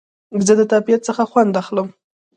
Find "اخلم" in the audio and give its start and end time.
1.61-1.87